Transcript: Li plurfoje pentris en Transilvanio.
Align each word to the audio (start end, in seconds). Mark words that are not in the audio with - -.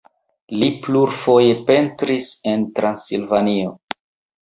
Li 0.61 0.69
plurfoje 0.85 1.53
pentris 1.69 2.33
en 2.55 2.67
Transilvanio. 2.83 3.81